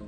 [0.00, 0.06] は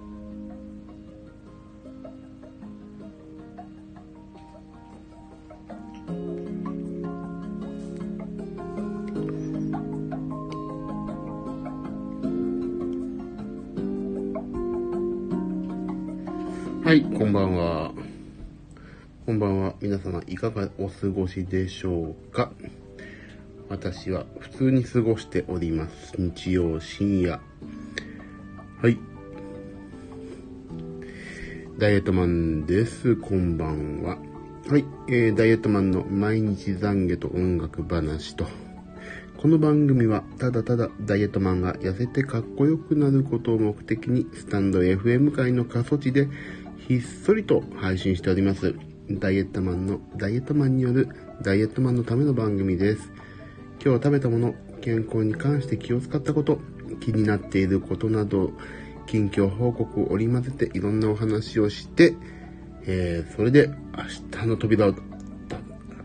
[16.94, 17.92] い、こんばんは。
[19.26, 19.74] こんばんは。
[19.80, 22.52] 皆様、いかがお過ごしでしょうか？
[23.68, 26.14] 私は普通に過ごしております。
[26.18, 27.40] 日曜深夜。
[31.80, 33.16] ダイエットマンです。
[33.16, 34.18] こんばんは。
[34.68, 38.46] はい、えー、ダイエットマンの毎日懺悔と音楽話と、
[39.38, 46.28] この番組はただただダイエットマンが痩せてかっこよくなることを目的にスタンド FM 界の過疎地で
[46.86, 48.74] ひっそりと配信しております。
[49.12, 51.08] ダイエットマンのダイエットマンによる
[51.40, 53.10] ダイエットマンのための番組です。
[53.82, 56.60] 今日食べたもの、健康に関して気を使ったこと、
[57.00, 58.52] 気になっていることなど、
[59.10, 62.14] 近況報告を織り交ぜていろんなお話をして、
[62.86, 64.94] えー、それで明日の扉を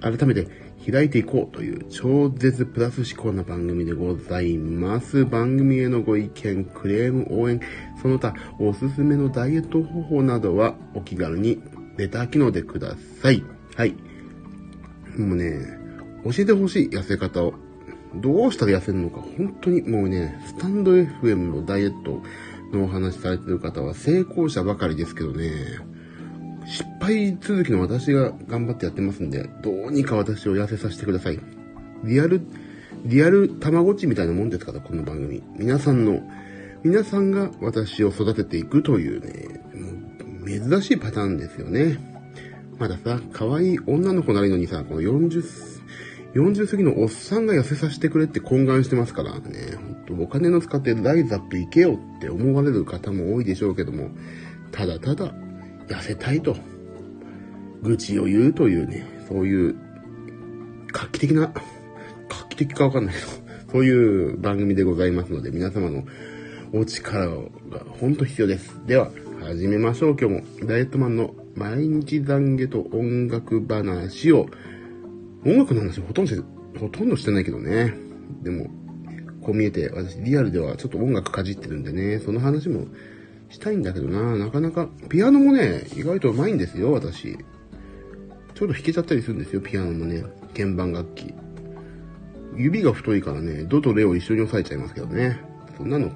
[0.01, 0.47] 改めて
[0.91, 5.23] 開いていこうという超絶プラス思考な番組でございます。
[5.23, 7.59] 番組へのご意見、クレーム、応援、
[8.01, 11.61] その他おすすめのダイエット方法などはお気軽に
[11.97, 13.43] レター機能でください。
[13.75, 13.91] はい。
[15.15, 15.59] もうね、
[16.23, 17.53] 教えてほしい痩せ方を。
[18.15, 22.21] どうしたら痩せるのか、本当にもうね、スタンド FM のダイエット
[22.73, 25.51] のお話されてる方は成功者ばかりですけどね、
[26.65, 31.39] 失敗続きの私が頑張ってやってますんで、どうにか私を痩せさせてください。
[32.03, 32.41] リアル、
[33.05, 35.43] リアルたまごっちみたいなもんですから、この番組。
[35.57, 36.21] 皆さんの、
[36.83, 39.61] 皆さんが私を育てていくというね、
[40.43, 41.99] う珍しいパターンですよね。
[42.77, 45.43] まださ、可愛い女の子なりのにさ、この40、
[46.33, 49.41] 40過ぎのおっさんが痩せさせてくれって懇願してますからね、
[50.13, 54.09] お金の使ってライズアップ行けよって思われる方も多いでしょうけども、
[54.71, 55.33] ただただ
[55.87, 56.55] 痩せたいと、
[57.81, 59.75] 愚痴を言うというね、そういう
[60.91, 61.51] 画期的な、
[62.29, 63.27] 画期的かわかんないけど、
[63.71, 66.03] そういう番組でございますので、皆様の
[66.73, 68.79] お力が本当必要です。
[68.85, 70.17] では、始めましょう。
[70.19, 74.47] 今日もダイエットマンの毎日懺悔と音楽話を、
[75.45, 76.31] 音楽の話ほとんど、
[76.79, 77.93] ほとんどしてないけどね。
[78.41, 78.69] でも、
[79.45, 82.87] こう見えて、私リアルではちょっと音楽かじってるんでね、その話も
[83.49, 87.37] したいんだけどな、なかなか、ピアノもね、意外と上手いんですよ、私。
[88.55, 90.23] ちょっと弾けちゃったりするんですよ、ピアノもね。
[90.57, 91.31] 鍵盤楽器。
[92.57, 95.39] 指が太いからね、ドとレを一緒に押さえちゃいますけどね。
[95.77, 96.11] そんなの、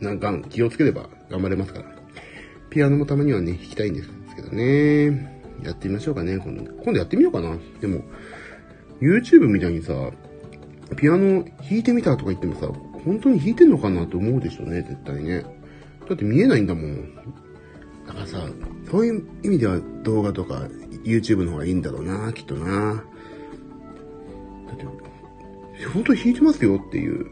[0.00, 1.94] なんか気をつければ頑張れますから。
[2.70, 5.44] ピアノもたまにはね、弾きたいんですけどね。
[5.62, 6.64] やってみましょうかね、今度。
[6.82, 7.58] 今度やってみようかな。
[7.82, 8.02] でも、
[9.02, 9.92] YouTube みたいにさ、
[10.94, 12.68] ピアノ弾いてみたとか言ってもさ、
[13.04, 15.44] 本当に弾いてんのかなと思うでしょうね、絶対ね。
[16.08, 17.14] だって見えないんだもん。
[18.06, 18.46] だからさ、
[18.90, 20.68] そういう意味では動画とか
[21.04, 23.04] YouTube の方がいいんだろうな、きっとな。
[24.68, 24.84] だって、
[25.92, 27.26] 本当に弾いてますよっていう。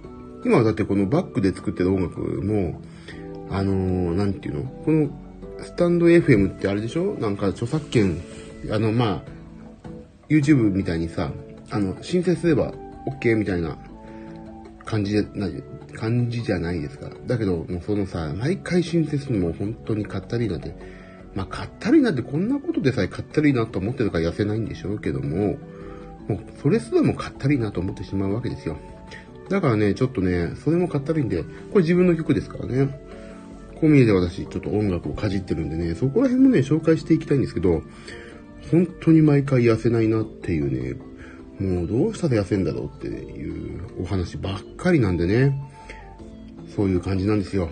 [0.45, 2.83] 今はだってこのバックで作ってる音楽も、
[3.51, 4.71] あのー、なんていうの？
[4.85, 5.09] この
[5.63, 7.15] スタンド FM ってあれでしょ？
[7.15, 8.21] なんか著作権、
[8.71, 9.89] あの、まあ、
[10.29, 11.31] YouTube みたいにさ、
[11.71, 12.75] あの、申請すれば
[13.07, 13.79] OK みたいな
[14.85, 15.49] 感じで、な
[15.95, 17.11] 感じじゃないですか。
[17.27, 20.75] だけど、もうそのさ、毎回申請するのも本当にかったりなって、
[21.35, 25.57] まあ、かったりなってこんなことでさえかったりなと思ってるから痩せないんでしょうけども、
[26.29, 28.77] もうそれすらもかったりなと思ってしまうわけですよ。
[29.49, 33.01] だからね、ちょっとね、それもかったりんで、これ自分の曲ですからね。
[33.75, 37.83] こう見えて私、ちょっと音楽をかじってるんでね、そこら辺もね、紹介していきたいんですけど、
[38.71, 40.95] 本当に毎回痩せないなっていうね、
[41.59, 45.57] もうどうしたら痩せんだろうっていうお話ばっかりなんでね、
[46.75, 47.71] そういう感じなんですよ。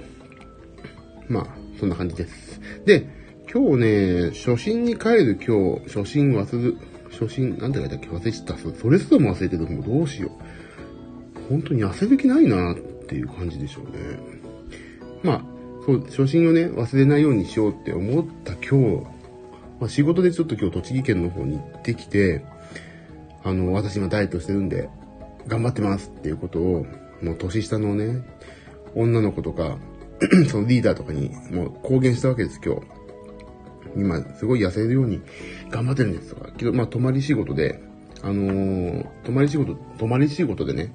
[1.29, 1.47] まあ、
[1.81, 2.61] そんな感じです。
[2.85, 3.09] で、
[3.53, 6.75] 今日ね、初心に帰る今日、初心忘れ、
[7.11, 8.09] 初心、なんて書いたっけ？
[8.09, 8.57] 忘れちゃった。
[8.57, 9.67] それすらも忘れてる。
[9.67, 11.49] もうどうしよう。
[11.51, 13.93] 本当に痩せる気ないなっていう感じでしょうね。
[15.23, 15.45] まあ、
[15.85, 19.07] そう、初心をね、忘れないようにしようって思った今日、
[19.81, 22.45] まあ、仕事でちょっと今日栃木県の方に行ってきて、
[23.45, 24.89] あの、私今ダイエットしてるんで、
[25.47, 26.87] 頑張ってますっていうことを、
[27.23, 28.23] もう年下のね、
[28.95, 29.79] 女の子とか、
[30.49, 32.83] そのリーダーとかにもう公言したわけです、今日。
[33.97, 35.21] 今、すごい痩せるように
[35.71, 36.53] 頑張ってるんですとか。
[36.53, 37.81] けど、まあ、泊まり仕事で、
[38.23, 40.95] あのー、泊まり仕事、泊まり仕事でね、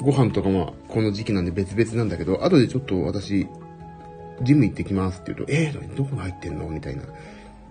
[0.00, 3.46] ご飯とかもこの時期なんで別々なんだけど、後でちょっと私、
[4.42, 6.68] ジム行ってきますって言うと、えー、どこ入ってんの？
[6.68, 7.02] みたいな。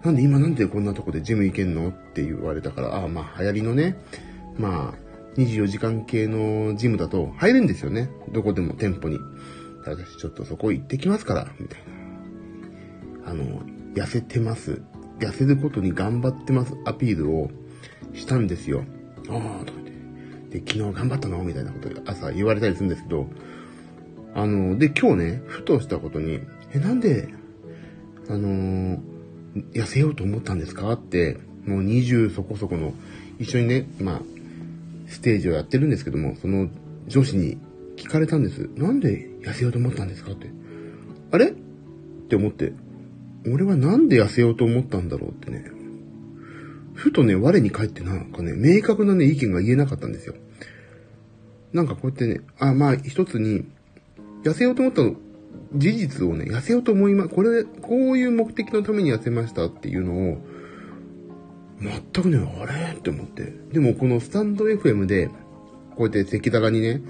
[0.03, 3.97] なんで今なんでこんなとこでジム行けんのって言われたから、ああ、まあ流行りのね、
[4.57, 8.09] まあ、24時間系のジムだと入るんですよね。
[8.31, 9.19] どこでも店舗に。
[9.85, 11.79] 私ちょっとそこ行ってきますから、みたい
[13.25, 13.31] な。
[13.31, 13.61] あの、
[13.95, 14.81] 痩せてます。
[15.19, 17.49] 痩せることに頑張ってますアピールを
[18.13, 18.83] したんですよ。
[19.29, 20.59] ああ、とか言って。
[20.59, 21.43] で、昨日頑張ったの？
[21.43, 23.27] みたいなことで朝言われたりするんですけど、
[24.35, 26.41] あの、で、今日ね、ふとしたことに、
[26.73, 27.29] え、なんで、
[28.29, 29.12] あのー、
[29.73, 30.91] 痩せようと思ったんですか？
[30.93, 32.93] って、もう20そこそこの、
[33.39, 34.21] 一緒にね、まあ、
[35.07, 36.69] ステージをやってるんですけども、その
[37.07, 37.57] 女子に
[37.97, 38.69] 聞かれたんです。
[38.75, 40.31] なんで痩せようと思ったんですか？
[40.31, 40.49] って。
[41.31, 41.51] あれ？
[41.51, 41.53] っ
[42.29, 42.73] て思って、
[43.45, 45.65] 俺はなんで痩せようと思ったんだろうってね。
[46.93, 50.35] ふとね、我に返ってなんかね、明確なね、意見が言えなかったんですよ。
[51.73, 53.65] なんかこうやってね、あ、まあ一つに、
[54.43, 55.15] 痩せようと思ったの
[55.75, 60.37] 事実をね、痩せようと思いま、これ、こういう目的のために痩せましたっていうのを、
[61.81, 62.93] 全くね、あれ？
[62.93, 63.53] って思って。
[63.71, 65.27] でもこのスタンド FM で、
[65.95, 67.01] こうやって赤裸々にね、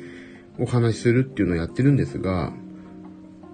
[0.59, 2.51] お話しするっていうのをやってるんですが、あ、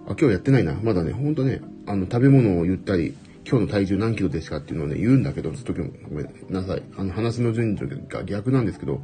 [0.07, 0.73] 今日やってないな。
[0.81, 3.15] まだね、ほんとね、あの、食べ物を言ったり、
[3.49, 6.83] 今日の体重何キロですかっていうのをね、言うんだけど、ちょっと今日ごめんなさい。
[6.97, 9.01] あの、話の順序が逆なんですけど、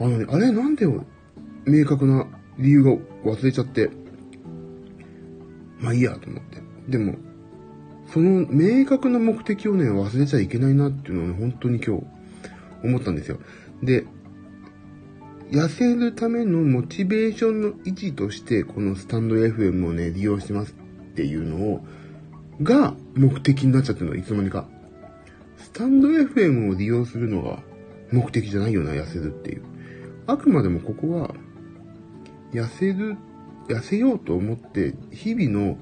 [0.00, 0.50] あのね、あれ？
[0.50, 0.86] なんで
[1.64, 2.26] 明確な
[2.58, 2.92] 理由が
[3.24, 3.90] 忘れちゃって、
[5.82, 6.62] まあいいやと思って。
[6.88, 7.16] でも、
[8.12, 12.04] その明確な目的をね、忘れちゃいけないなっていうのをね、本当に今日
[12.84, 13.38] 思ったんですよ。
[13.82, 14.06] で、
[15.50, 21.84] 痩せるためのモチベーションの維持として、このスタンド FM をね、利用してますっていうのを、
[22.62, 24.68] が目的になっちゃってるの、いつの間にか。
[25.56, 27.62] スタンド FM を利用するのが
[28.12, 29.62] 目的じゃないよな、痩せるっていう。
[30.26, 31.34] あくまでもここは、
[32.52, 33.16] 痩せる、
[33.68, 35.76] 痩せようと思って、日々の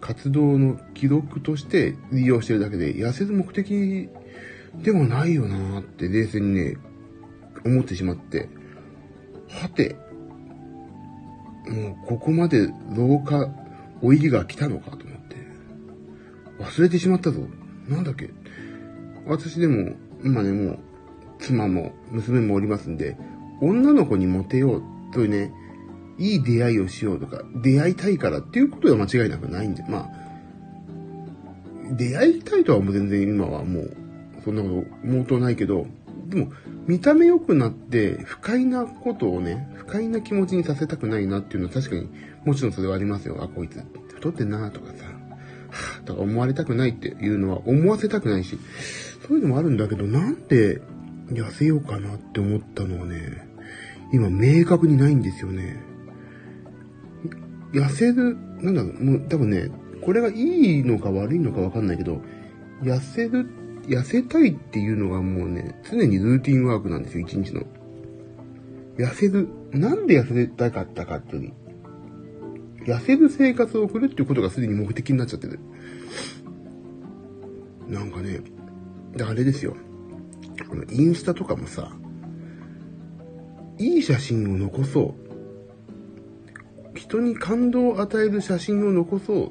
[0.00, 4.08] 活動の記録として利用してるだけで、痩せる目的
[4.82, 6.76] ではないよなって冷静にね、
[7.64, 8.48] 思ってしまって、
[9.48, 9.96] はて、
[11.68, 13.48] もうここまで老化、
[14.02, 15.36] 老いが来たのかと思って、
[16.60, 17.40] 忘れてしまったぞ。
[17.88, 18.30] なんだっけ。
[19.26, 20.78] 私でも、今ね、もう、
[21.38, 23.16] 妻も娘もおりますんで、
[23.60, 25.52] 女の子にモテようというね、
[26.18, 30.08] いい出会いをしようとか、出会いたいからっていうことは間違いなくないんで、まあ、
[31.94, 33.96] 出会いたいとはもう全然今はもう、
[34.44, 35.86] そんなこと、毛頭ないけど、
[36.26, 36.52] でも、
[36.86, 42.08] 見た目良くなって、不快なことをね、不快な気持ちにさせたくないなっていうのは確かに、
[42.44, 43.38] もちろんそれはありますよ。
[43.40, 43.82] あ、こいつ、
[44.14, 45.04] 太ってんなとかさ、
[45.70, 48.58] はぁ、とか思われたくないっていうのは思わせたくないし、
[49.26, 50.80] そういうのもあるんだけど、なんで
[51.30, 53.46] 痩せようかなって思ったのはね、
[54.12, 55.82] 今明確にないんですよね。
[57.72, 59.70] 痩せる、なんだろう、もう多分ね、
[60.00, 62.20] これがいいのか悪いのかわかんないけど、
[62.82, 63.48] 痩せる、
[63.86, 67.62] 痩せたいっていうのがもうね、常にルーティンワークなんですよ、一日の。
[68.96, 71.54] 痩せる、なんで痩せたかったかっていうの
[72.84, 75.60] 痩せる生活を送るっていうことがすでに目的になっちゃってる。
[77.86, 78.40] なんかね、
[79.22, 79.76] あれですよ。
[80.70, 81.92] あの、インスタとかもさ、
[83.78, 85.27] いい写真を残そう。
[86.98, 89.50] 人に感動を与える写真を残そうっ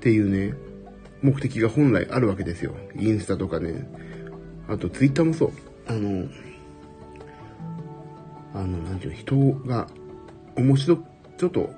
[0.00, 0.54] ていうね、
[1.22, 2.74] 目的が本来あるわけですよ。
[2.96, 3.88] インスタとかね。
[4.68, 5.52] あと、ツイッターもそう。
[5.86, 6.28] あの、
[8.54, 9.36] あの、なんていうの、人
[9.66, 9.88] が、
[10.56, 10.98] 面白、
[11.36, 11.70] ちょっと、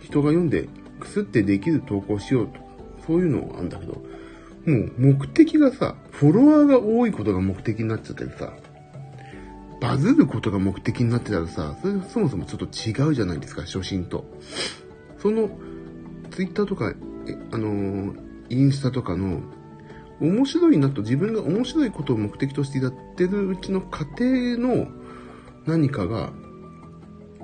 [0.00, 0.68] 人が読んで、
[1.00, 2.60] くすってできる投稿しようと。
[3.06, 4.00] そういうのあるんだけど、も
[4.66, 8.52] う目的がさ、フォロワーが多いことが目的になっちゃってるさ、
[9.80, 14.24] バズることが目的になってたらさ、それそもそもちょっと違うじゃないですか、初心と。
[15.18, 15.50] その、
[16.30, 16.94] ツイッターとか、
[17.52, 18.14] あの、
[18.48, 19.40] インスタとかの、
[20.20, 24.24] 面白いなと自分が面白いことを目的としてやってるうちの過程
[24.58, 24.88] の
[25.64, 26.32] 何かが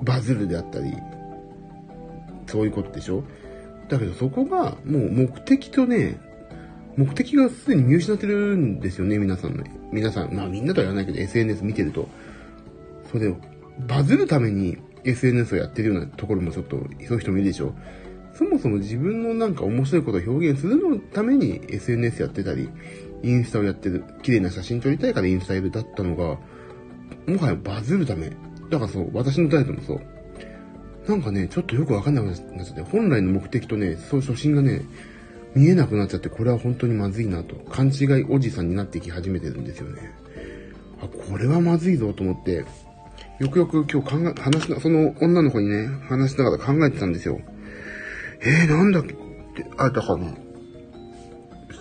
[0.03, 0.91] バズるであったり、
[2.47, 3.23] そういうことでしょ？
[3.87, 6.19] だけどそこがもう目的とね、
[6.97, 9.63] 目的がすでに見失ってるんですよね、皆さんの。
[9.95, 12.07] 皆さん、まあみんなとは言わないけど SNS 見てると。
[13.09, 13.35] それで、
[13.87, 17.73] バズるために SNS をやってるようなところもちょっと、そういう人もいるでしょ。
[18.33, 22.69] そもそも自分のなんか面白いことを表現するのために SNS やってたり、
[23.23, 26.37] インスタをやってる、綺麗な写真撮りたいからインスタやるだったのが、
[27.27, 28.29] もはやバズるため。
[28.69, 30.01] だからそう、私のダイエットもそう。
[31.07, 34.81] なんかね、ちょっとよくわかんなくなっちゃって、本来の目的とね、そう初心がね、
[35.55, 40.11] 見えなくなっちゃって、これは本当にまずいなと、勘違いおじさんになってき始めてるんですよね。
[41.01, 42.65] あ、これはまずいぞと思って、
[43.39, 47.39] よくよく今日考え、話しな、その女の子にね、話しながら考えてたんですよ。
[48.41, 50.35] えー、なんだっけって、あ、だからね、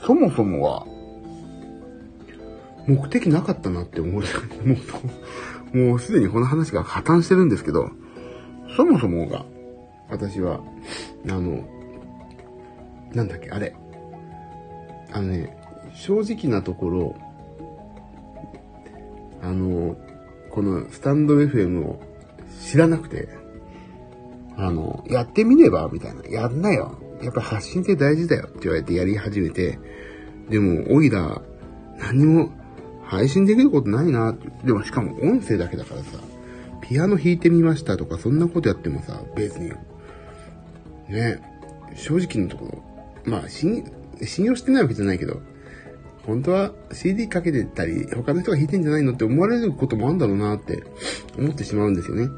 [0.07, 0.87] そもそもは、
[2.87, 4.15] 目的なかったなって思う。
[4.15, 4.21] も
[5.73, 7.91] う、もうすでにこの話が破綻してるんですけど、
[8.77, 9.45] そもそもが、
[10.11, 10.61] 私は。
[11.29, 11.67] あの、
[13.15, 13.75] なんだっけ、あれ。
[15.13, 15.57] あのね、
[15.95, 17.17] 正直なところ、
[19.43, 19.97] あの、
[20.51, 22.01] このスタンド FM を
[22.63, 23.29] 知らなくて、
[24.57, 26.25] あの、やってみればみたいな。
[26.29, 26.99] やんなよ。
[27.23, 29.79] やっぱ発信って大事だよって言われてやり始めて、
[30.49, 31.43] でも、おいら、
[31.99, 32.51] 何も
[33.05, 34.37] 配信できることないな。
[34.65, 36.19] でもしかも音声だけだからさ、
[36.81, 39.71] ピアノ弾いてみましたとかそんなことやってもさ、別に、
[41.09, 41.41] ね、
[41.95, 42.94] 正直なところ、
[43.25, 43.85] まあ、信
[44.23, 45.41] 信用してないわけじゃないけど、
[46.27, 50.83] 本当は CD かけてたり、他の人が弾いてんじゃないのって思われることもあるんだろうなって
[51.39, 52.29] 思ってしまうんですよね。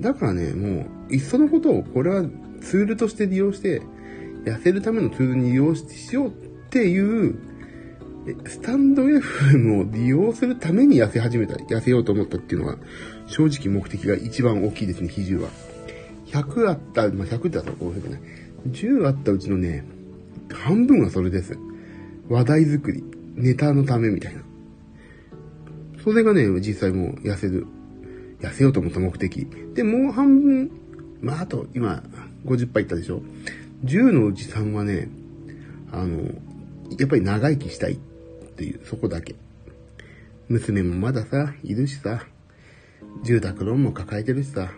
[0.00, 2.24] だからね、もう、いっそのことを、これは
[2.60, 3.82] ツールとして利用して、
[4.44, 6.30] 痩せるためのツールに利用しようっ
[6.70, 7.38] ていう、
[8.46, 12.78] スタンド FM を利用するために痩せ始めた、痩せようと思ったっていうのは、
[13.26, 15.50] 正直目的が一番大きいですね、比重は。
[16.26, 18.20] 100あった、まあ、100ってあったらこういうふうない。
[18.68, 19.84] 10あったうちのね、
[20.52, 21.58] 半分はそれです。
[22.28, 23.04] 話題作り、
[23.34, 24.42] ネタのためみたいな。
[26.02, 27.66] それがね、実際もう痩せる、
[28.40, 29.46] 痩せようと思った目的。
[29.74, 30.70] で、もう半分、
[31.20, 32.02] まあ、あと、今、
[32.44, 33.22] 50杯いったでしょ。
[33.84, 35.08] 10のうち3はね、
[35.92, 36.22] あの、
[36.98, 37.96] やっぱり長生きしたいっ
[38.56, 39.34] ていう、そこだけ。
[40.48, 42.26] 娘もまださ、いるしさ、
[43.22, 44.72] 住宅ローンも抱えてるしさ、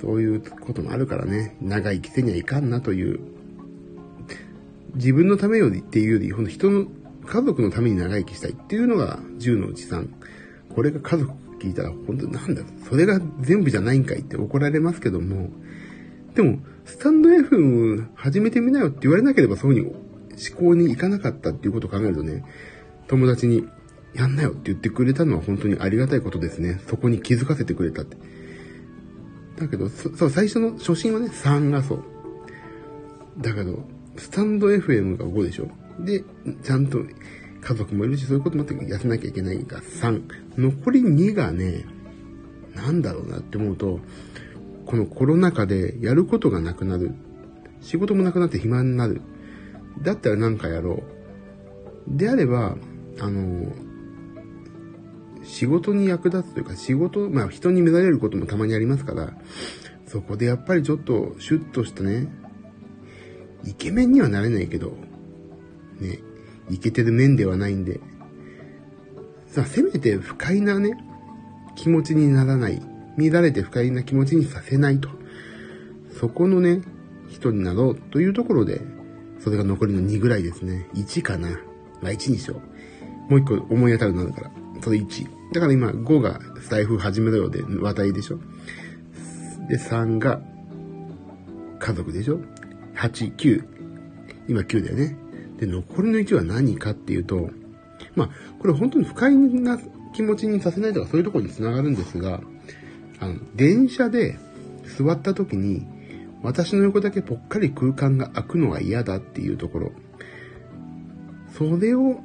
[0.00, 3.20] そういうこともあるからね、長生きせにはいかんなという
[4.94, 6.86] 自分のためよりっていうより、ほんと人の、
[7.26, 10.08] 家族のために長生きしたいっていうのが10のうち3。
[10.74, 15.50] これが家族聞いたら、本当なんだそれが全部じゃないんかいって怒られますけども、
[16.34, 19.96] でも、スタンド FM 始めてみなよって言われなければそういうふうに
[20.50, 22.44] 思考に行かなかったっていうことを考えるとね、
[23.08, 23.68] 友達に、
[24.14, 26.80] やんなよって言ってくれたのは本当にありがたいことですね。
[26.88, 28.16] そこに気づかせてくれたって。
[29.58, 32.04] だけど、そう、最初の初心はね、3がそう。
[33.38, 33.84] だけど、
[34.16, 35.68] スタンド FM が5でしょ。
[36.00, 36.24] で、
[36.62, 37.00] ちゃんと
[37.60, 40.22] 家族もいるし、そういうこともあって痩せなきゃいけないが3。
[40.56, 41.84] 残り2がね、
[42.74, 44.00] なんだろうなって思うと、
[44.86, 47.12] このコロナ禍でやることがなくなる。
[47.80, 49.20] 仕事もなくなって暇になる。
[50.02, 51.02] だったら何かやろ
[52.06, 52.16] う。
[52.16, 52.76] であれば、
[53.20, 53.72] あの、
[55.48, 59.32] 仕事に役立つというか、仕事、まあ人に目指れることもたまにありますから、
[60.06, 62.28] そこでやっぱりちょっとシュッとしたね、
[63.64, 64.92] イケメンにはなれないけど、
[66.00, 66.20] ね、
[66.70, 67.98] イケてる面ではないんで、
[69.46, 70.92] さあ、せめて不快なね、
[71.74, 72.82] 気持ちにならない。
[73.16, 75.08] 乱れて不快な気持ちにさせないと。
[76.20, 76.82] そこのね、
[77.28, 78.82] 人になろうというところで、
[79.40, 80.88] それが残りの2ぐらいですね。
[80.94, 81.48] 1かな。
[82.02, 82.60] まあ1にしよ
[83.28, 83.32] う。
[83.32, 84.50] もう1個思い当たるのあるから。
[84.82, 85.37] それ1。
[85.52, 88.38] だから今5が財布始めろようで話題でしょ？
[89.68, 90.40] で、3が
[91.78, 92.40] 家族でしょ
[92.94, 93.64] ？8、9。
[94.48, 95.16] 今9だよね。
[95.58, 97.50] で、残りの1は何かっていうと、
[98.14, 99.78] まあ、これ本当に不快な
[100.14, 102.40] 気持ちにさせないとかそういうところに繋がるんですが、
[103.20, 104.38] あの、電車で
[104.98, 105.86] 座った時に、
[106.42, 109.92] 私の横だけぽっかり空間が空くのが嫌だっていうところ。
[111.56, 112.22] それを、も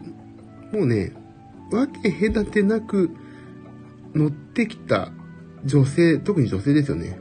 [0.74, 1.14] うね、
[1.74, 3.12] わけ隔てなく
[4.14, 5.12] 乗ってきた
[5.66, 7.20] 女性、特に女性ですよね。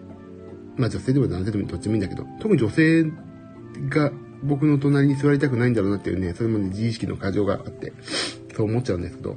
[0.77, 3.05] まあ女性でも男性でもどっちもいいんだけど、特に女性
[3.89, 7.93] が僕の隣に座りたくないんだろうなっていうね、それもね、自意識の過剰があって、
[8.55, 9.37] そう思っちゃうんですけど、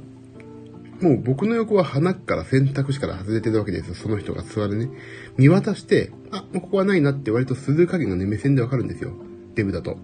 [1.00, 3.94] もう僕の横は鼻から選択肢から外れてるわけですよ。
[3.94, 4.88] その人が座るね。
[5.36, 9.12] 見渡して、あ、もうここはないなって割とする加減がね、目線でわかるんですよ。
[9.54, 9.98] デブだと。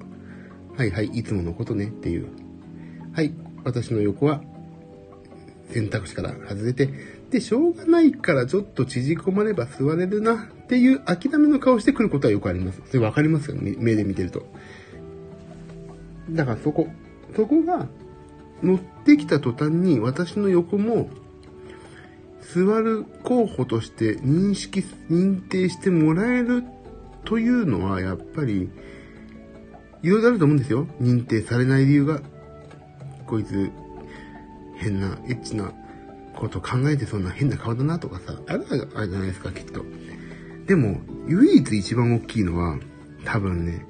[0.76, 2.26] はいはい、いつものことねっていう。
[3.12, 4.42] はい、私の横は
[5.73, 6.91] 選択肢から外れて、
[7.31, 12.83] で、しょうがないからちょっと縮こまれば座れるなっていう諦めの顔してくることはよくあります。
[12.87, 14.47] それわかりますよね、目で見てると。
[16.31, 16.88] だからそこ、
[17.35, 17.88] そこが
[18.62, 21.09] 乗ってきた途端に私の横も
[22.55, 26.62] 座る候補として認識、認定してもらえる
[27.25, 28.69] というのはやっぱり
[30.02, 30.87] いろいろあると思うんですよ。
[31.00, 32.21] 認定されない理由が。
[33.26, 33.71] こいつ
[34.83, 35.73] 変な、エッチな
[36.35, 39.85] こと考えてそんな変な顔だなとかさ、あるあれじゃないですか、きっと。
[40.67, 42.79] でも、唯一一番大きいのは、
[43.25, 43.87] 多分ね、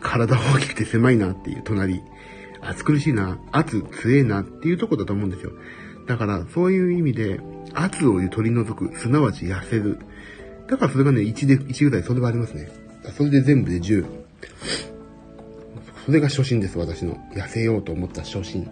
[0.00, 2.02] 体大きくて狭いなっていう隣。
[2.60, 5.52] 暑苦しいな、圧強えなっていうとこだと思うんですよ。
[6.06, 7.40] だから、そういう意味で、
[7.74, 9.98] 圧を取り除く、すなわち痩せる。
[10.68, 12.68] だからそれがね、1で、1ぐらいそれはありますね。
[13.16, 14.04] それで全部で10。
[16.04, 17.16] それが初心です、私の。
[17.34, 18.68] 痩せようと思った初心。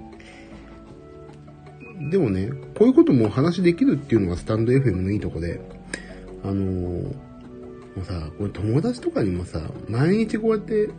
[1.99, 5.61] でもね、こういうこともお話できるっていうのがスタンド FM のいいとこで、
[6.45, 7.13] あのー、も
[8.03, 10.93] うさ、これ友達とかにもさ、毎日こうやって、は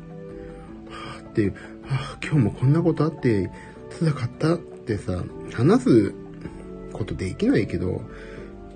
[1.20, 3.52] ぁっていう、はぁ、今日もこんなことあって、
[4.00, 5.24] 辛かったってさ、
[5.54, 6.14] 話す
[6.94, 8.02] ことできないけど、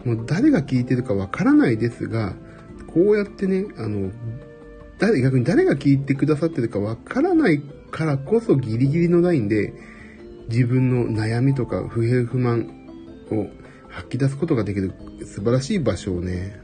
[0.05, 2.33] もう誰が聞いてるかわからないですが、
[2.87, 4.11] こうやってね、あの、
[4.99, 9.73] 誰、逆に誰が聞いてくださってるかわからないからこそギリギリのラインで、
[10.51, 12.69] 自分の悩みとか不平不満
[13.31, 13.47] を
[13.87, 14.93] 吐き出すことができる
[15.25, 16.59] 素晴らしい場所をね、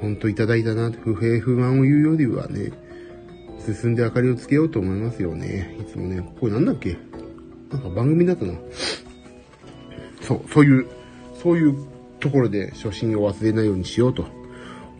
[0.00, 2.72] ほんといただいたな、不平不満を言うよりはね、
[3.64, 5.76] 進んで明かりをつけようと思いますよね。
[5.80, 6.98] いつもね、これなんだっけ？
[7.70, 8.52] なんか番組だったな。
[10.20, 10.86] そう、そういう、
[11.42, 11.86] そういう
[12.20, 14.26] ところで初心を忘れないようにしようと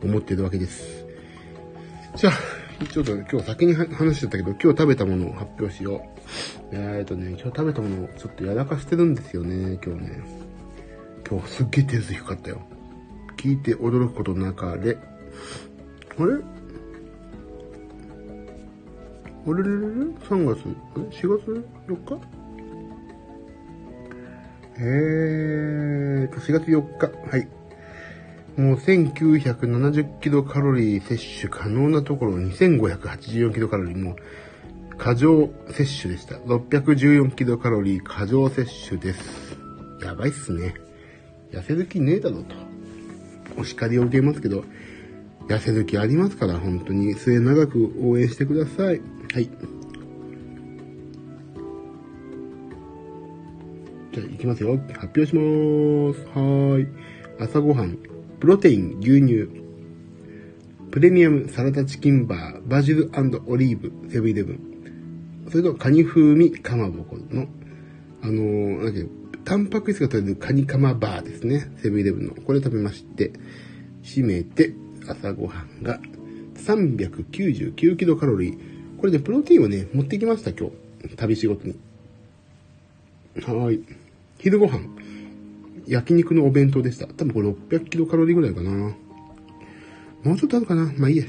[0.03, 1.05] 思ってるわけです。
[2.17, 2.33] じゃあ、
[2.87, 6.01] ちょっと今日先に話しちゃったけど、今日食べたものを発表しよう。
[6.73, 10.23] えーとね、今日食べたものをちょっとやらかしてるんですよね、今日ね。
[11.29, 12.61] 今日すっげえ点数低かったよ。
[13.37, 14.97] 聞いて驚くことなかれ。
[16.19, 16.35] あれ？
[19.47, 19.63] あれ？
[19.63, 19.63] れ？
[19.63, 19.77] れれ
[20.29, 20.61] ?3 月
[20.95, 22.21] ?4 月？4日？
[24.77, 27.31] えーと、4月4日。
[27.31, 27.49] はい。
[28.57, 34.17] もう1970キロカロリー摂取可能なところ2584キロカロリーも
[34.97, 36.37] 過剰摂取でした。
[36.37, 39.57] 614キロカロリー過剰摂取です。
[40.03, 40.75] やばいっすね。
[41.51, 42.55] 痩せる気ねえだろと。
[43.57, 44.65] お叱りを受けますけど、
[45.49, 49.01] 痩せる気ありますから、本当に末長く応援してください。
[49.33, 49.51] はい。
[54.13, 54.79] じゃあ、行きますよ。
[54.93, 56.21] 発表しまーす。
[56.29, 56.89] はーい。
[57.41, 58.14] 朝ごはん。
[58.45, 59.49] プロテイン、牛乳。
[60.91, 63.11] プレミアムサラダチキンバー、バジル
[63.47, 65.47] オリーブ、セブンイレブン。
[65.51, 67.47] それと、カニ風味かまぼこの、
[68.21, 69.09] あのー、なんていう
[69.47, 71.73] タンパク質が取れるカニカマバーですね。
[71.79, 72.35] セブンイレブンの。
[72.35, 73.33] これ食べまして、
[74.03, 74.75] 締めて、
[75.09, 75.99] 朝ごはんが
[76.57, 78.59] 399キロカロリー。
[78.99, 80.69] これで、プロテインをね、持ってきました、今
[81.09, 81.17] 日。
[81.17, 81.77] 旅仕事に。
[83.41, 83.81] はい。
[84.39, 84.81] 昼ご飯、
[85.87, 87.07] 焼肉のお弁当でした。
[87.07, 88.71] 多分これ600キロカロリーぐらいかな。
[90.23, 91.25] もうちょっとあるかなまあいいや。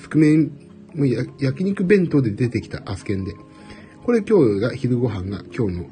[0.00, 0.50] つくめん、
[0.94, 3.34] もう焼肉弁当で出てきたアスケンで。
[4.04, 5.86] これ今日が昼ご飯が今日の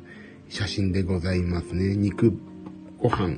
[0.49, 1.95] 写真でございますね。
[1.97, 2.33] 肉
[2.99, 3.37] ご飯。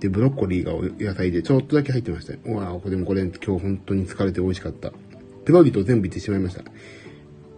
[0.00, 2.32] で、ブロッコリーがお野菜でちょっとだけ入ってました。
[2.50, 4.92] うわぁ、でもこれ今日本当に疲れて美味しかった。
[5.44, 6.64] ペロリと全部いってしまいました。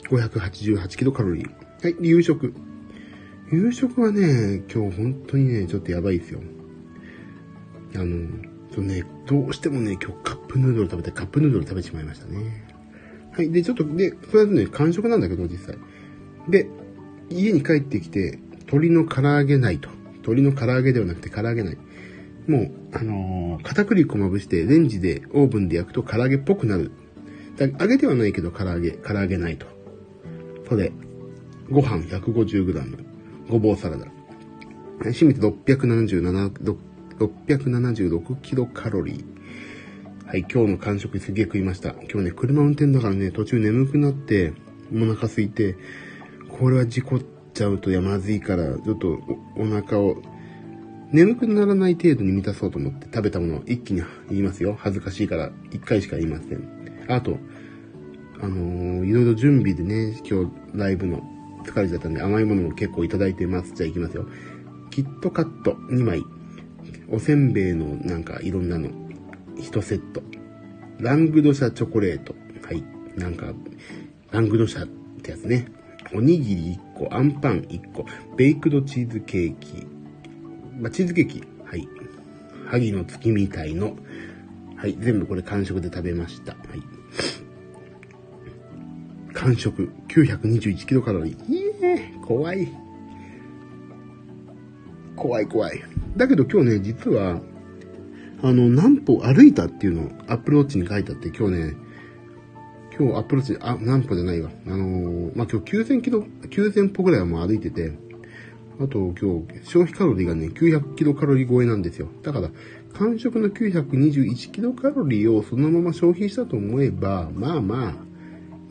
[0.08, 1.50] 588キロカロリー。
[1.82, 2.52] はい、夕食。
[3.52, 6.40] 夕食はね、今日本当にね、ちょっとやばいですよ。
[7.94, 8.26] あの、
[8.74, 12.64] そうね、どうしてもね、今日カップヌードル食べて、カップヌードル食べてしまいましたね。
[13.30, 13.50] はい。
[13.50, 15.76] で、ちょっと、で、それはね、完食なんだけど、実際。
[16.48, 16.66] で、
[17.28, 19.90] 家に帰ってきて、鶏の唐揚げないと。
[20.22, 21.78] 鶏の唐揚げではなくて唐揚げない。
[22.48, 26.90] もう、あのー、片栗粉まぶしてレンジでオーブンで焼くと唐揚げっぽくなる。
[27.58, 29.66] だ揚げてはないけど唐揚げ、唐揚げないと。
[30.70, 30.90] それ、
[31.70, 33.11] ご飯 150g。
[33.52, 34.06] ごぼうサラダ。
[35.00, 36.54] 締めて677、
[37.18, 39.24] 676キロカロリー。
[40.26, 41.90] はい、今日の完食すげえ食いました。
[42.10, 44.54] 今日ね、車運転だからね、途中眠くなって、
[44.90, 45.76] お腹空いて、
[46.48, 47.20] これは事故っ
[47.52, 49.20] ちゃうとやまずいから、ちょっと
[49.58, 50.22] お腹を、
[51.12, 54.74] 眠くならない程度に満たそうと思って食べたものを一気に言いますよ。
[54.78, 56.66] 恥ずかしいから一回しか言いません。
[57.06, 57.36] あと、
[58.40, 61.22] あのー、いろいろ準備でね、今日ライブの
[61.62, 63.72] 疲れちゃったんで甘いものも結構いただいてます。
[63.74, 64.26] じゃあ行きますよ。
[64.90, 66.22] キットカット2枚。
[67.08, 68.88] おせんべいのなんかいろんなの。
[69.56, 70.22] 1セット。
[70.98, 72.34] ラングドシャチョコレート。
[72.62, 72.84] はい。
[73.16, 73.52] なんか、
[74.30, 74.88] ラングドシャっ
[75.22, 75.66] てやつね。
[76.14, 79.86] おにぎり1個、アンパン1個、ベイクドチーズケーキ。
[80.78, 81.42] まあ、チーズケーキ。
[81.64, 81.88] はい。
[82.66, 83.96] 萩の月みたいの。
[84.76, 84.96] はい。
[84.98, 86.52] 全部これ完食で食べました。
[86.52, 86.82] はい。
[89.42, 91.52] 完食921キロカロリー。
[91.52, 92.68] いえ怖い。
[95.16, 95.82] 怖い怖い。
[96.16, 97.40] だけど今日ね、実は、
[98.40, 101.74] あの、何歩歩いたっていうのをアップルウォッチに書いてあって、今日ね、
[102.96, 104.50] 今日アップルウォッチ、あ、何歩じゃないわ。
[104.68, 107.94] あのー、まあ、今日9000キロ、9000歩ぐらいはもう歩いてて、
[108.78, 112.06] あと今日消費カロリーがね、900キロカロリー超えなんですよ。
[112.22, 112.50] だから、
[112.92, 118.11] 完食の921キロカロリーをそのまま消費したと思えば、まあまあ、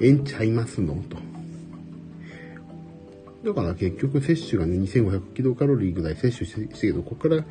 [0.02, 0.96] えんちゃいますの？
[1.10, 1.18] と。
[3.44, 7.44] だから結局摂取がね、2500キロカロリーぐらい摂取してけど、ここから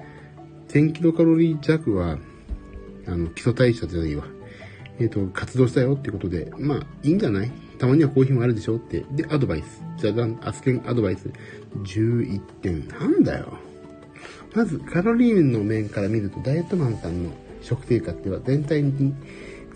[0.69, 2.19] 1000キロカロリー弱は、
[3.07, 4.25] あの、基礎代謝じゃないわ。
[5.01, 7.51] えっ、ー、と、活動したよってことで、まあ、いいんじゃない？
[7.79, 9.05] たまにはコーヒーもあるでしょって。
[9.13, 9.83] で、アドバイス。
[9.97, 11.31] じゃあ、アスケンアドバイス。
[11.85, 12.87] 11点。
[12.89, 13.57] なんだよ。
[14.55, 17.31] まず、カロリーの面から見ると、ダイエットマンさんの
[17.63, 19.15] 食生活では全体に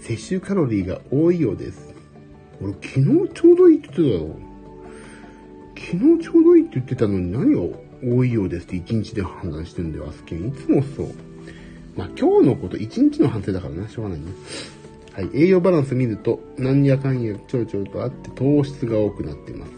[0.01, 1.94] 摂取カロリーが多いようです。
[2.61, 4.37] 俺昨日ちょうどいいって言ってたよ。
[5.77, 7.61] 昨日ちょうどいいって言ってたのに何が
[8.03, 10.49] 多いようですって1日で判断してんだよ、アスケン。
[10.49, 11.09] いつもそう。
[11.97, 14.27] まあ今日のこと1日の反省だからな、しょうがないね。
[15.13, 15.31] はい。
[15.33, 19.73] 栄養バランス見ると、何やかんやちょろちょろとあって糖質が多くなってます。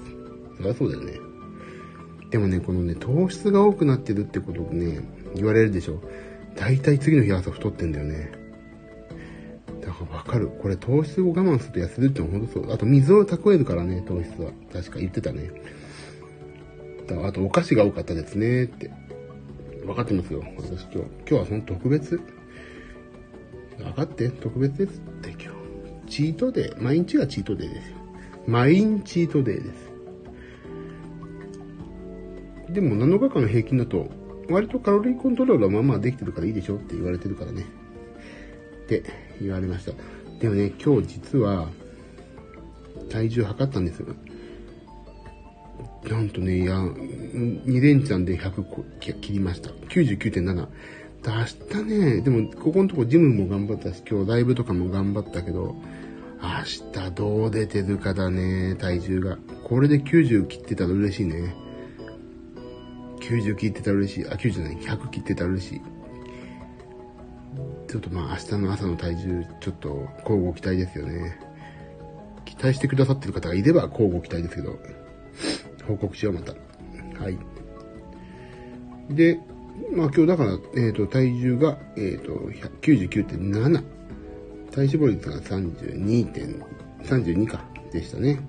[0.57, 1.13] そりゃそうだよね。
[2.31, 5.01] でもね、このね、糖質が多くなってるってことをね、
[5.35, 6.01] 言われるでしょ。
[6.57, 8.46] 大体次の日朝太ってんだよね。
[9.87, 10.49] だからわかる。
[10.49, 12.73] これ糖質を我慢すると痩せるってのは本当そう。
[12.73, 14.51] あと水を蓄えるからね、糖質は。
[14.73, 15.51] 確か言ってたね。
[17.25, 18.91] あとお菓子が多かったですねって。
[19.85, 20.43] 分かってますよ。
[20.57, 20.97] 私今日。
[20.99, 22.21] 今日は本当特別。
[23.79, 25.49] 分かって特別ですって今日。
[26.09, 26.83] チートデー。
[26.83, 27.97] 毎日がチートデーですよ。
[28.49, 29.87] 毎日チートデーです。
[32.73, 34.11] でも7日間の平均だと、
[34.51, 37.63] 割とカロリーコントロールはまあまあできてるからいいでしょって言われてるからね。
[37.63, 39.93] って言われました。
[40.41, 41.69] でもね、今日実は、
[43.11, 44.09] 体重測ったんですよ。
[46.11, 49.71] なんとね、いや、2連チャンで100切りました。
[49.89, 50.69] 99.7。
[51.27, 55.75] 明日ね、でも、ここのとこジムも頑張ったし、今日ライブとかも頑張ったけど、
[56.41, 56.49] 明
[56.93, 59.39] 日どう出てるかだね、体重が。
[59.65, 61.57] これで90切ってたら嬉しいね。
[63.21, 64.27] 90切ってたら嬉しい。
[64.27, 65.81] あ、90じゃない、100切ってたら嬉しい。
[67.97, 69.89] ちょっとまあ明日の朝の体重、ちょっと
[70.21, 71.41] 交互期待ですよね。
[72.45, 74.79] 期待してくださってる方がいれば交互期待ですけど、
[75.89, 76.53] 報告しようまた。
[77.23, 77.39] はい。
[79.09, 79.41] で、
[79.95, 82.33] まあ今日だから、えっ、ー、と、体重が、えっ、ー、と、
[82.83, 83.83] 99.7。
[84.73, 86.63] 体脂肪率が 32.
[87.03, 88.41] 32か、でしたね。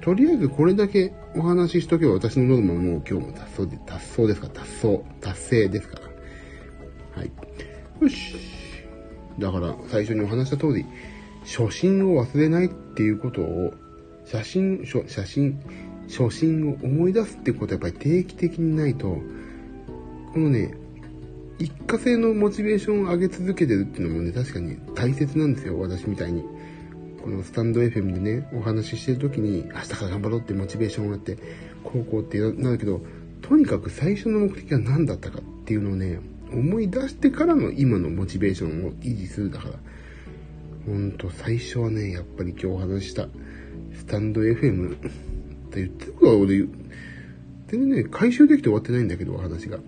[0.00, 7.20] とりあえずこれだけお話ししとけば私のノルマもう今日も達成で、達成ですか達成、達成ですから。
[7.20, 7.30] はい。
[8.00, 8.36] よし。
[9.38, 10.84] だから最初にお話した通り、
[11.44, 13.72] 初心を忘れないっていうことを、
[14.26, 15.60] 写真、写真、
[16.08, 19.16] 初心を思い出すってことはやっぱり定期的にないと、
[20.32, 20.74] このね、
[21.58, 26.44] 一過性のモチベーションを上げ続けてるっていうのもね、確かに大切なんですよ、私みたいに。
[27.22, 31.36] このスタンド FM でね、お話ししてる時に、明日から頑張ろうってモチベーションがあって、
[31.84, 33.02] こうこうってなるけど、
[33.42, 36.20] とにかく最初の目的は何だったかっていうのをね、
[36.52, 39.74] 思い出してからの今のモチベーションを維持するだから。
[40.86, 43.28] ほんと最初はね、やっぱり今日お話しした、
[43.94, 45.08] スタンド FM って
[45.76, 46.58] 言ってるから俺、
[47.68, 49.78] 全然ね、回収できて終わってないんだけど、お話が。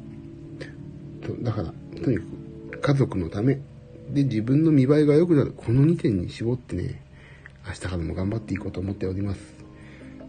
[1.40, 2.24] だから、とにか
[2.72, 3.58] く家族のため、
[4.12, 7.02] で、自分の見栄えが良くなる、この2点に絞ってね、
[7.66, 9.40] 明日からも頑張っていこうと思っております。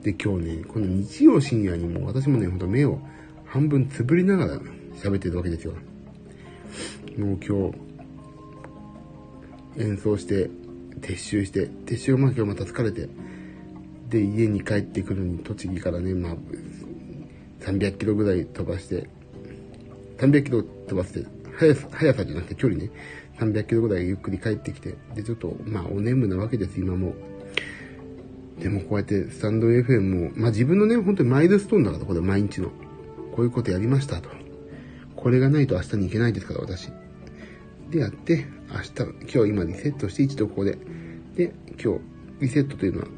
[0.03, 2.99] で、今日ね、この日曜深夜にも私もね、ほんと目を
[3.45, 4.59] 半分つぶりながら
[5.01, 5.73] 喋ってるわけですよ。
[7.17, 7.77] もう今日、
[9.81, 10.49] 演奏して、
[10.99, 13.09] 撤収して、撤収がまあ今日また疲れて、
[14.09, 16.35] で、家に帰ってくるのに栃木からね、まあ、
[17.61, 19.09] 300キロぐらい飛ばして、
[20.17, 21.25] 300キロ飛ばして、
[21.57, 22.89] 速さ、速さじゃなくて距離ね、
[23.39, 27.13] 300キロぐらいゆっくり帰ってきて、で、ちょっと、まあ、お眠なわけです、今も。
[28.59, 32.69] でもこうやってスタンド FM も、まあ自分のね、本当にマイルストーンだから、これ毎日の。
[33.35, 34.29] こういうことやりましたと。
[35.15, 36.91] これがないと明日に行けないですから、私。
[37.89, 40.77] でやって、明日、今日今リセットして一度ここで。
[41.35, 41.99] で、今日、
[42.41, 43.13] リセットというのは、も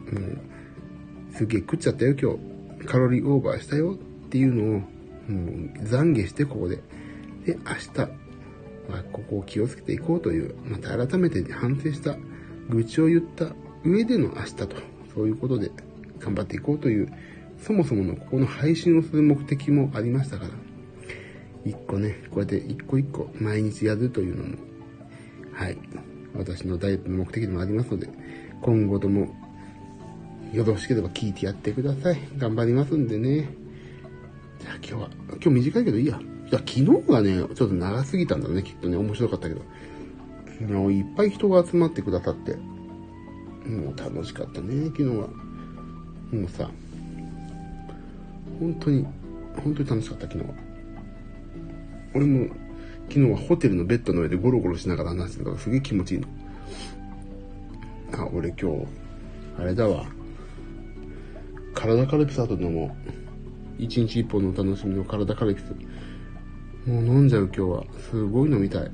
[1.32, 2.34] う、すげえ食っちゃったよ、今
[2.80, 2.86] 日。
[2.86, 4.88] カロリーオーバーしたよっていうのを、もう
[5.84, 6.78] 懺悔してここで。
[7.46, 8.25] で、明日、
[8.90, 12.16] まあ、ここを気をつけていこうという、また改めて反省した、
[12.70, 14.76] 愚痴を言った上での明日と、
[15.14, 15.72] そういうことで
[16.20, 17.12] 頑張っていこうという、
[17.60, 20.52] そもそものここの配信をする目的もありましたから、
[21.66, 24.58] 一個ね、こうやって一個一個毎日やるというのも、
[25.54, 25.78] はい、
[26.36, 28.10] 私のダイエットの目的でもありますので、
[28.62, 29.36] 今後とも
[30.54, 32.20] よろしければ聞いてやってください。
[32.38, 33.50] 頑張りますんでね。
[34.60, 36.20] じゃあ今日は、今日短いけどいいや。
[36.52, 39.62] や、昨日がね、ちょっと長すぎたんだね、きっとね、面白かったけど。
[40.60, 42.56] 昨日いっぱい人が集まってくださって、
[43.68, 45.28] もう楽しかったね、昨日は。
[46.32, 46.70] もうさ、
[48.60, 49.06] 本当に、
[49.64, 50.54] 本当に楽しかった、昨日は。
[52.14, 52.48] 俺も、
[53.10, 56.28] 昨日はホテルのベッドの上でゴロゴロしながら話してたからすげえ気持ちいいの。
[58.14, 58.88] あ、俺今日、
[59.60, 60.06] あれだわ。
[61.74, 62.96] 体カルピス後でも、
[63.78, 65.76] 一日一本の楽しみの体カルピス。
[66.86, 67.84] もう飲んじゃう今日は。
[68.12, 68.82] すごい飲みたい。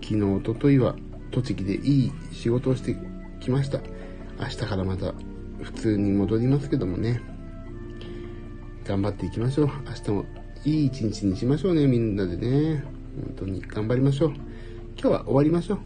[0.00, 0.94] 昨日、おとといは
[1.32, 2.96] 栃木でいい仕事をして
[3.40, 3.80] きました。
[4.38, 5.12] 明日からまた
[5.60, 7.20] 普通に戻りますけどもね。
[8.84, 9.66] 頑張っていきましょう。
[9.66, 10.24] 明日も
[10.64, 12.84] いい一日にしましょうね、みんなでね。
[13.16, 14.34] 本当に頑張りましょう。
[14.96, 15.78] 今日は終わりましょう。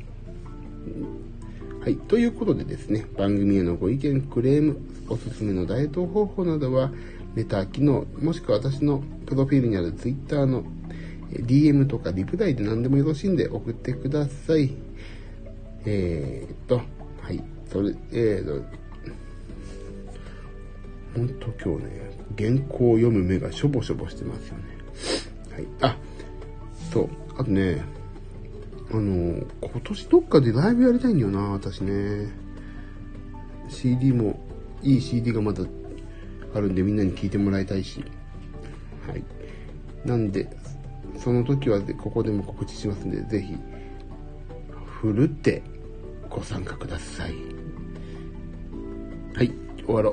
[1.81, 1.96] はい。
[1.96, 6.92] ということでですね、番組へのご意見、クレーム、おすすめのダイエット方法などは、
[7.35, 10.64] レター機能、もしくは私のプロフィールにある Twitter の
[11.33, 14.75] DM とかリプライで何でもよろしいんで送ってください。
[15.85, 16.81] えー、っと、
[17.21, 17.43] はい。
[17.71, 18.64] それ、えー、と、
[21.14, 24.64] ほんと今日ね、原稿を読む目がしょぼしょぼしてますよね。
[25.53, 25.67] はい。
[25.93, 25.97] あ、
[26.93, 27.09] そう。
[27.37, 27.83] あとね、
[28.91, 32.29] あの、今年どっかでライブやりたいんだよな、私ね。
[33.69, 34.38] CD も、
[34.83, 35.64] いい CD がまだ
[36.55, 38.05] あるんでみんなに聞いてもらいたいし。
[39.09, 39.25] はい。
[40.05, 40.49] なんで、
[41.17, 43.57] その時はここでも告知しますんで、ぜひ、
[45.01, 45.63] ふるって
[46.29, 47.33] ご参加ください。
[49.35, 49.53] はい、
[49.85, 50.11] 終わろ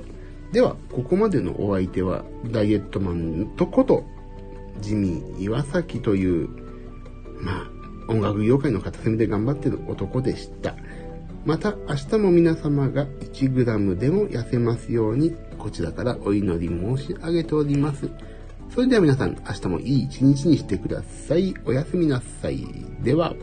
[0.52, 0.54] う。
[0.54, 4.06] では、ここまでのお相手は、ダイエットマンとこと、
[4.82, 6.50] ジミー岩崎という、
[7.42, 7.76] まあ、
[8.08, 10.76] 音楽業界の片隅で頑張ってる男でした。
[11.46, 18.10] また明日も皆様が 1g でも痩せますように、こちらからお祈り申し上げております。
[18.74, 21.54] それでは皆さん、明日もいい一日にしてください。
[21.66, 22.66] おやすみなさい。
[23.02, 23.36] では。